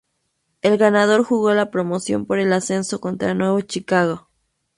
[0.63, 4.29] El ganador jugó la Promoción por el ascenso contra Nueva Chicago.